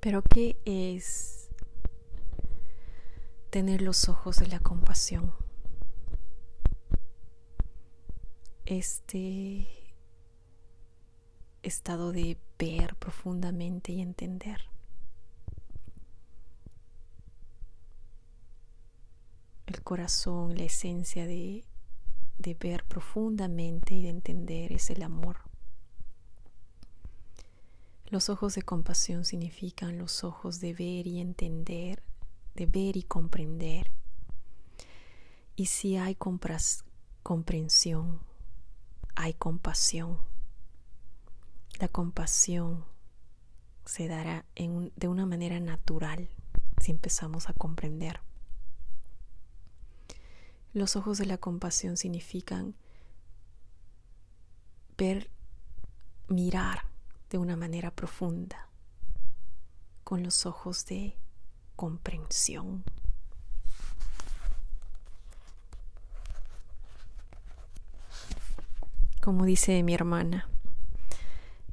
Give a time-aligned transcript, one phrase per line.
[0.00, 1.50] Pero ¿qué es
[3.50, 5.32] tener los ojos de la compasión?
[8.64, 9.66] Este
[11.62, 14.60] estado de ver profundamente y entender.
[19.66, 21.64] El corazón, la esencia de,
[22.38, 25.47] de ver profundamente y de entender es el amor.
[28.10, 32.02] Los ojos de compasión significan los ojos de ver y entender,
[32.54, 33.90] de ver y comprender.
[35.56, 36.16] Y si hay
[37.22, 38.20] comprensión,
[39.14, 40.18] hay compasión.
[41.78, 42.86] La compasión
[43.84, 46.30] se dará de una manera natural
[46.80, 48.20] si empezamos a comprender.
[50.72, 52.74] Los ojos de la compasión significan
[54.96, 55.30] ver,
[56.28, 56.88] mirar
[57.30, 58.68] de una manera profunda,
[60.04, 61.16] con los ojos de
[61.76, 62.84] comprensión.
[69.20, 70.48] Como dice mi hermana,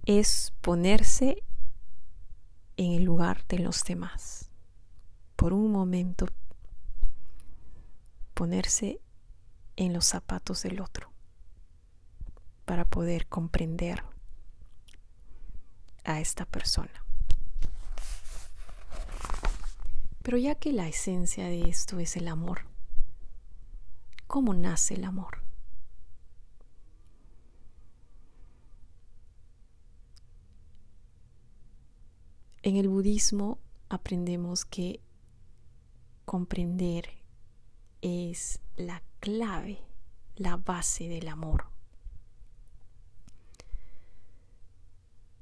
[0.05, 1.43] es ponerse
[2.77, 4.51] en el lugar de los demás.
[5.35, 6.27] Por un momento,
[8.33, 8.99] ponerse
[9.77, 11.11] en los zapatos del otro
[12.65, 14.03] para poder comprender
[16.05, 16.91] a esta persona.
[20.21, 22.61] Pero ya que la esencia de esto es el amor,
[24.27, 25.43] ¿cómo nace el amor?
[32.63, 34.99] En el budismo aprendemos que
[36.25, 37.09] comprender
[38.01, 39.77] es la clave,
[40.35, 41.74] la base del amor.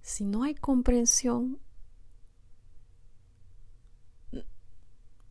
[0.04, 1.60] Si no hay comprensión,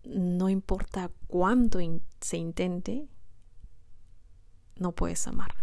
[0.02, 1.78] no importa cuánto
[2.20, 3.06] se intente,
[4.76, 5.54] no puedes amar.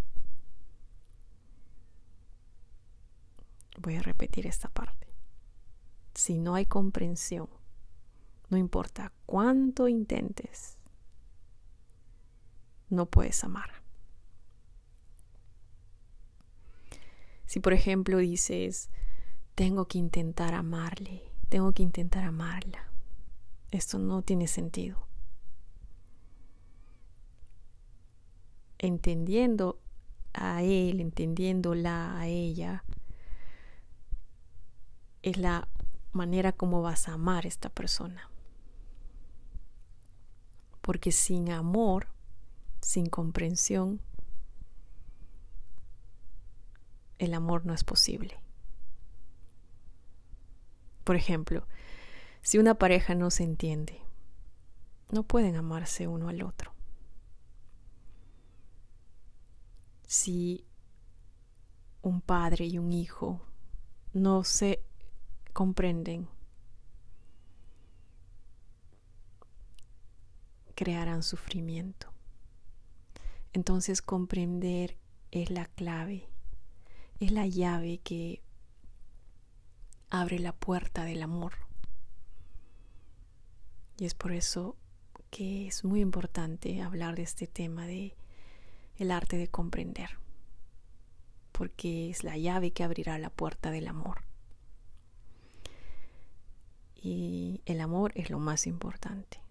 [3.80, 5.08] Voy a repetir esta parte.
[6.14, 7.50] Si no hay comprensión,
[8.50, 10.78] no importa cuánto intentes,
[12.90, 13.79] no puedes amar.
[17.50, 18.92] Si por ejemplo dices,
[19.56, 22.92] tengo que intentar amarle, tengo que intentar amarla,
[23.72, 25.08] esto no tiene sentido.
[28.78, 29.80] Entendiendo
[30.32, 32.84] a él, entendiéndola a ella,
[35.24, 35.68] es la
[36.12, 38.30] manera como vas a amar a esta persona.
[40.82, 42.10] Porque sin amor,
[42.80, 44.02] sin comprensión,
[47.20, 48.40] el amor no es posible.
[51.04, 51.68] Por ejemplo,
[52.42, 54.02] si una pareja no se entiende,
[55.12, 56.74] no pueden amarse uno al otro.
[60.08, 60.66] Si
[62.02, 63.42] un padre y un hijo
[64.14, 64.84] no se
[65.54, 66.30] comprenden,
[70.76, 72.12] crearán sufrimiento.
[73.52, 74.98] Entonces comprender
[75.32, 76.30] es la clave,
[77.20, 78.42] es la llave que
[80.10, 81.54] abre la puerta del amor.
[83.98, 84.78] Y es por eso
[85.30, 88.16] que es muy importante hablar de este tema de
[88.98, 90.12] el arte de comprender,
[91.52, 94.24] porque es la llave que abrirá la puerta del amor.
[96.96, 99.42] Y el amor es lo más importante.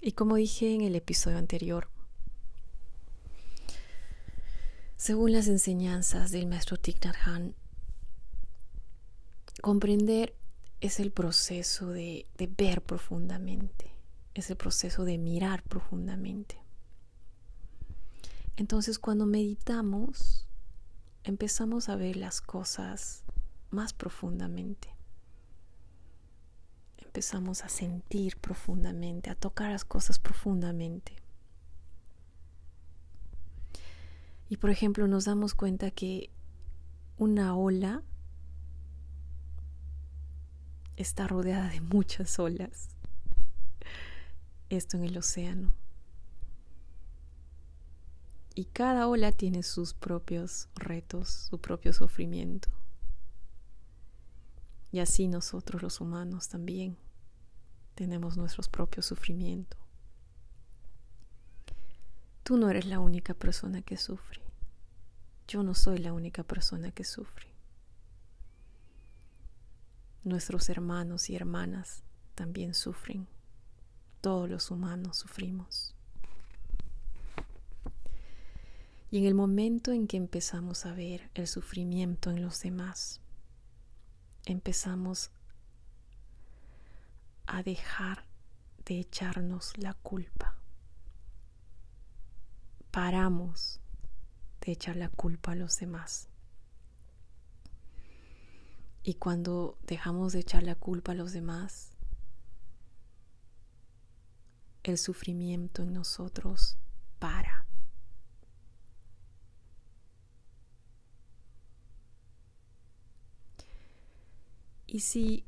[0.00, 1.88] Y como dije en el episodio anterior,
[4.96, 6.98] según las enseñanzas del maestro Thich
[9.60, 10.34] comprender
[10.80, 13.92] es el proceso de, de ver profundamente,
[14.34, 16.58] es el proceso de mirar profundamente.
[18.56, 20.46] Entonces cuando meditamos,
[21.24, 23.22] empezamos a ver las cosas
[23.70, 24.94] más profundamente.
[26.98, 31.25] Empezamos a sentir profundamente, a tocar las cosas profundamente.
[34.48, 36.30] Y por ejemplo nos damos cuenta que
[37.18, 38.02] una ola
[40.96, 42.90] está rodeada de muchas olas.
[44.68, 45.72] Esto en el océano.
[48.54, 52.70] Y cada ola tiene sus propios retos, su propio sufrimiento.
[54.90, 56.96] Y así nosotros los humanos también
[57.94, 59.85] tenemos nuestros propios sufrimientos.
[62.46, 64.40] Tú no eres la única persona que sufre.
[65.48, 67.48] Yo no soy la única persona que sufre.
[70.22, 72.04] Nuestros hermanos y hermanas
[72.36, 73.26] también sufren.
[74.20, 75.96] Todos los humanos sufrimos.
[79.10, 83.20] Y en el momento en que empezamos a ver el sufrimiento en los demás,
[84.44, 85.32] empezamos
[87.48, 88.24] a dejar
[88.84, 90.54] de echarnos la culpa.
[92.96, 93.78] Paramos
[94.62, 96.30] de echar la culpa a los demás.
[99.02, 101.92] Y cuando dejamos de echar la culpa a los demás,
[104.82, 106.78] el sufrimiento en nosotros
[107.18, 107.66] para.
[114.86, 115.44] Y si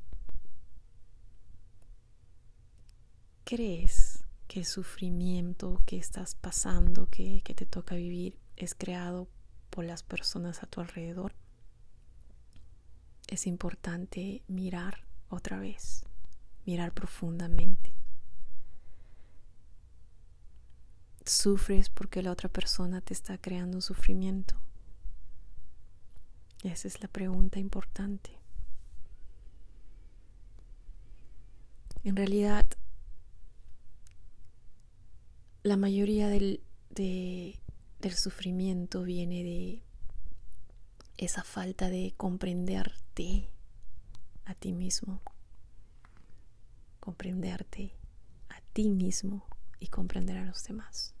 [3.43, 4.08] crees
[4.49, 9.29] que sufrimiento que estás pasando, que, que te toca vivir, es creado
[9.69, 11.35] por las personas a tu alrededor,
[13.27, 16.03] es importante mirar otra vez,
[16.65, 17.93] mirar profundamente.
[21.27, 24.55] ¿Sufres porque la otra persona te está creando sufrimiento?
[26.63, 28.31] Esa es la pregunta importante.
[32.03, 32.65] En realidad,
[35.63, 39.83] la mayoría del, del sufrimiento viene de
[41.17, 43.49] esa falta de comprenderte
[44.45, 45.21] a ti mismo,
[46.99, 47.93] comprenderte
[48.47, 49.45] a ti mismo
[49.79, 51.13] y comprender a los demás.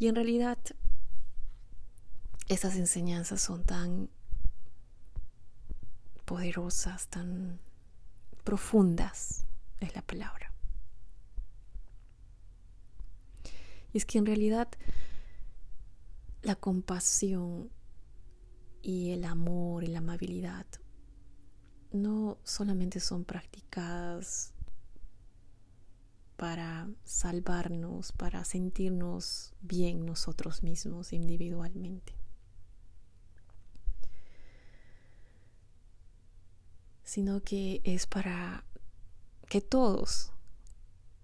[0.00, 0.58] Y en realidad
[2.48, 4.10] esas enseñanzas son tan
[6.24, 7.60] poderosas, tan
[8.48, 9.44] profundas,
[9.78, 10.54] es la palabra.
[13.92, 14.68] Y es que en realidad
[16.40, 17.68] la compasión
[18.80, 20.64] y el amor y la amabilidad
[21.92, 24.54] no solamente son practicadas
[26.38, 32.14] para salvarnos, para sentirnos bien nosotros mismos individualmente,
[37.08, 38.66] sino que es para
[39.48, 40.30] que todos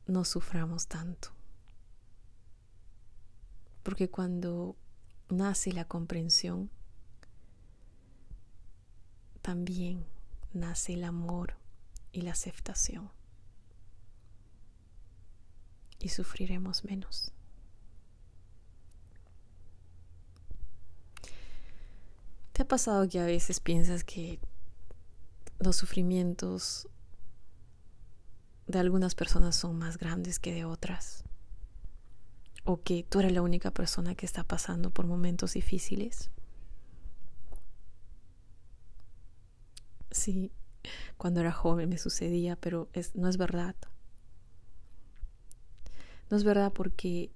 [0.06, 1.28] no suframos tanto.
[3.82, 4.76] Porque cuando
[5.28, 6.70] nace la comprensión,
[9.42, 10.06] también
[10.54, 11.58] nace el amor
[12.12, 13.10] y la aceptación.
[15.98, 17.30] Y sufriremos menos.
[22.54, 24.40] ¿Te ha pasado que a veces piensas que
[25.58, 26.88] los sufrimientos
[28.66, 31.24] de algunas personas son más grandes que de otras?
[32.64, 36.30] ¿O que tú eres la única persona que está pasando por momentos difíciles?
[40.10, 40.50] Sí,
[41.16, 43.74] cuando era joven me sucedía, pero no es verdad.
[46.30, 47.30] No es verdad porque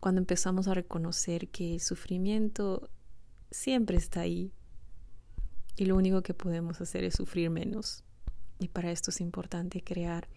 [0.00, 2.90] cuando empezamos a reconocer que el sufrimiento
[3.50, 4.52] siempre está ahí
[5.78, 8.02] y lo único que podemos hacer es sufrir menos.
[8.58, 10.28] Y para esto es importante crear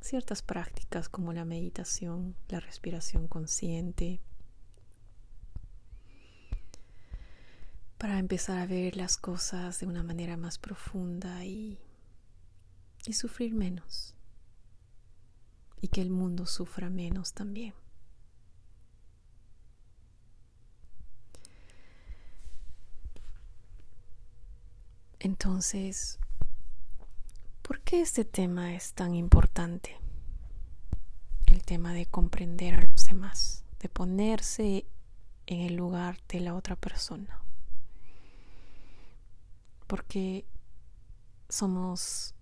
[0.00, 4.20] ciertas prácticas como la meditación, la respiración consciente,
[7.96, 11.78] para empezar a ver las cosas de una manera más profunda y,
[13.06, 14.16] y sufrir menos.
[15.80, 17.72] Y que el mundo sufra menos también.
[25.20, 26.20] Entonces,
[27.62, 29.96] ¿por qué este tema es tan importante?
[31.46, 34.86] El tema de comprender a los demás, de ponerse
[35.46, 37.42] en el lugar de la otra persona.
[39.88, 40.46] Porque
[41.48, 42.34] somos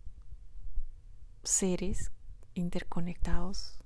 [1.44, 2.10] seres
[2.52, 3.78] interconectados.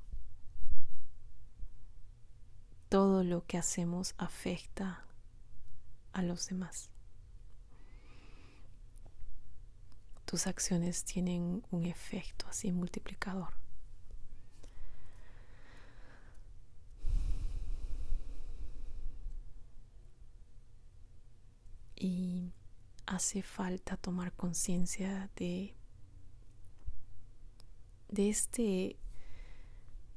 [2.88, 5.04] Todo lo que hacemos afecta
[6.12, 6.90] a los demás.
[10.30, 13.52] Tus acciones tienen un efecto así multiplicador.
[21.96, 22.52] Y
[23.06, 25.74] hace falta tomar conciencia de,
[28.08, 29.00] de este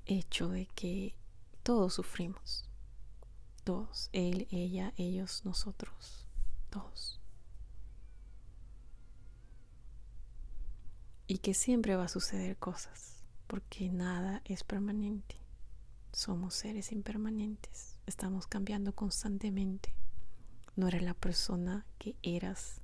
[0.05, 1.15] hecho de que
[1.63, 2.70] todos sufrimos.
[3.63, 6.27] Todos, él, ella, ellos, nosotros,
[6.70, 7.23] todos.
[11.34, 15.36] Y que siempre va a suceder cosas, porque nada es permanente.
[16.12, 19.96] Somos seres impermanentes, estamos cambiando constantemente.
[20.75, 22.82] No eres la persona que eras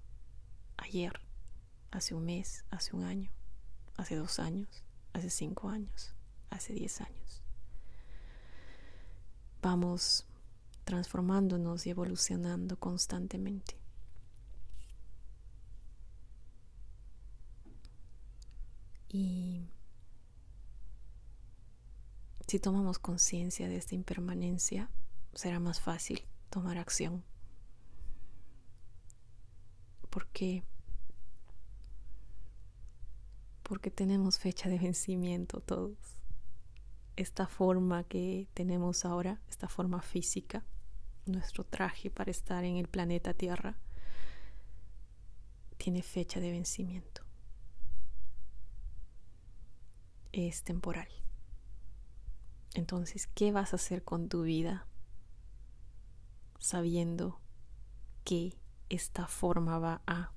[0.78, 1.22] ayer,
[1.92, 3.30] hace un mes, hace un año,
[3.98, 6.16] hace dos años, hace cinco años,
[6.50, 7.44] hace diez años.
[9.62, 10.26] Vamos
[10.86, 13.79] transformándonos y evolucionando constantemente.
[19.10, 19.68] Y
[22.48, 24.90] si tomamos conciencia de esta impermanencia,
[25.34, 27.24] será más fácil tomar acción.
[30.12, 30.64] ¿Por qué?
[33.64, 35.98] Porque tenemos fecha de vencimiento todos.
[37.16, 40.64] Esta forma que tenemos ahora, esta forma física,
[41.26, 43.78] nuestro traje para estar en el planeta Tierra,
[45.78, 47.29] tiene fecha de vencimiento
[50.32, 51.08] es temporal.
[52.74, 54.86] Entonces, ¿qué vas a hacer con tu vida
[56.60, 57.40] sabiendo
[58.24, 58.58] que
[58.90, 60.32] esta forma va a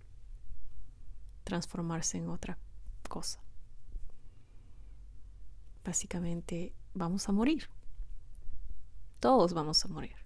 [1.45, 2.59] transformarse en otra
[3.09, 3.41] cosa?
[5.85, 7.69] Básicamente, vamos a morir.
[9.21, 10.17] Todos vamos a morir.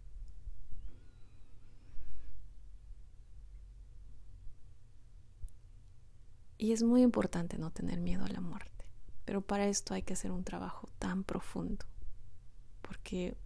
[6.58, 8.75] Y es muy importante no tener miedo a la muerte.
[9.26, 11.85] Pero para esto hay que hacer un trabajo tan profundo,
[12.80, 13.37] porque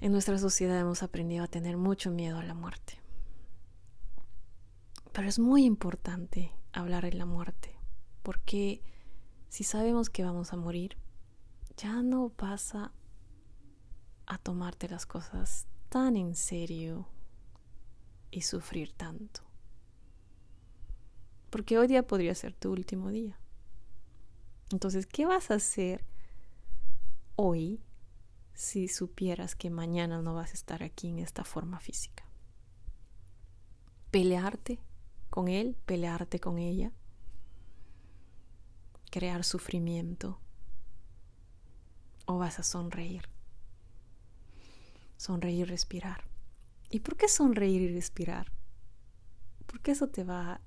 [0.00, 3.00] en nuestra sociedad hemos aprendido a tener mucho miedo a la muerte.
[5.12, 7.76] Pero es muy importante hablar de la muerte,
[8.22, 8.82] porque
[9.48, 10.96] si sabemos que vamos a morir,
[11.76, 12.92] ya no vas a,
[14.42, 17.06] tomarte las cosas tan en serio
[18.30, 19.42] y sufrir tanto.
[21.50, 23.38] Porque hoy día podría ser tu último día.
[24.72, 26.04] Entonces, ¿qué vas a hacer
[27.36, 27.82] hoy
[28.54, 32.24] si supieras que mañana no vas a estar aquí en esta forma física?
[34.10, 34.78] ¿Pelearte
[35.30, 35.76] con él?
[35.86, 36.92] ¿Pelearte con ella?
[39.10, 40.38] ¿Crear sufrimiento?
[42.26, 43.28] ¿O vas a sonreír?
[45.16, 46.24] Sonreír y respirar.
[46.90, 48.52] ¿Y por qué sonreír y respirar?
[49.66, 50.60] Porque eso te va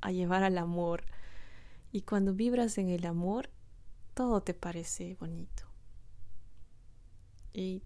[0.00, 1.06] a llevar al amor,
[1.94, 3.50] y cuando vibras en el amor,
[4.14, 5.62] todo te parece bonito.
[7.52, 7.84] Y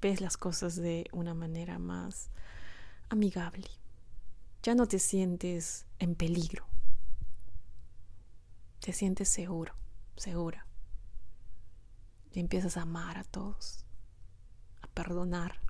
[0.00, 2.30] ves las cosas de una manera más
[3.10, 3.68] amigable.
[4.62, 6.64] Ya no te sientes en peligro.
[8.80, 9.74] Te sientes seguro,
[10.16, 10.66] segura.
[12.30, 13.84] Y empiezas a amar a todos,
[14.80, 15.60] a perdonar,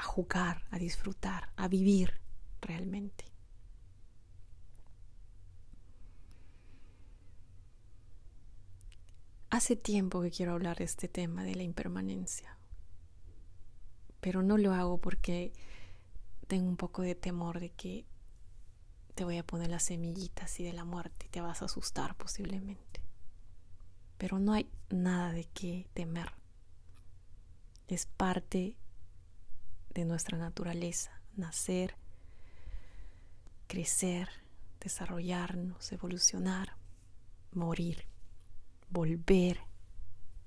[0.00, 2.24] jugar, a disfrutar, a vivir
[2.66, 3.24] realmente.
[9.48, 12.58] Hace tiempo que quiero hablar de este tema de la impermanencia,
[14.20, 15.52] pero no lo hago porque
[16.46, 18.04] tengo un poco de temor de que
[19.14, 22.16] te voy a poner las semillitas y de la muerte y te vas a asustar
[22.16, 23.00] posiblemente.
[24.18, 26.32] Pero no hay nada de qué temer.
[27.88, 28.76] Es parte
[29.94, 31.96] de nuestra naturaleza, nacer,
[33.66, 34.28] crecer,
[34.80, 36.76] desarrollarnos, evolucionar,
[37.52, 38.04] morir,
[38.90, 39.60] volver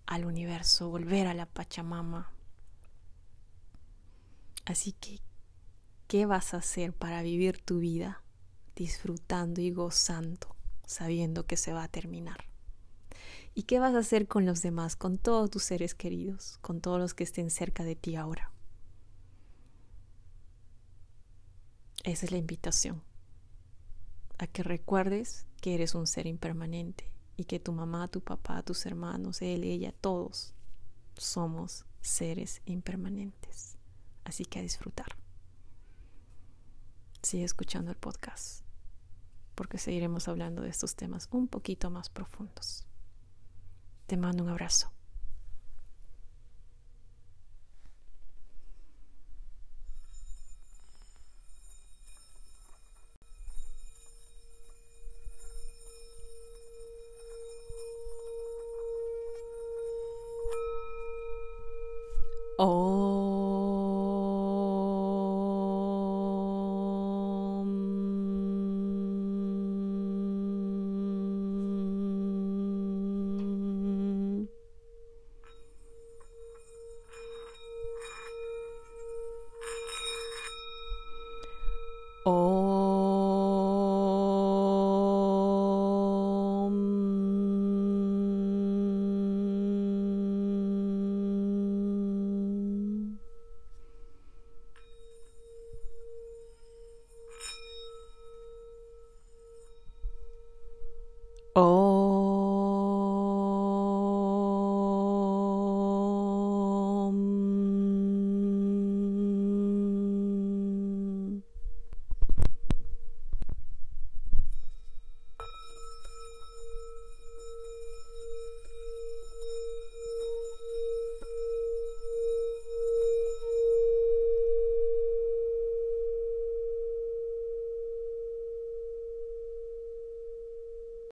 [0.06, 2.32] al universo, volver a la Pachamama.
[4.66, 5.20] Así que,
[6.08, 8.24] ¿qué vas a hacer para vivir tu vida
[8.76, 12.46] disfrutando y gozando, sabiendo que se va a terminar?
[13.54, 17.00] ¿Y qué vas a hacer con los demás, con todos tus seres queridos, con todos
[17.00, 18.52] los que estén cerca de ti ahora?
[22.04, 23.04] Esa es la invitación,
[24.40, 28.86] a que recuerdes que eres un ser impermanente y que tu mamá, tu papá, tus
[28.86, 30.54] hermanos, él, ella, todos
[31.16, 33.78] somos seres impermanentes.
[34.24, 35.18] Así que a disfrutar.
[37.22, 38.64] Sigue escuchando el podcast,
[39.56, 42.86] porque seguiremos hablando de estos temas un poquito más profundos.
[44.08, 44.92] Te mando un abrazo.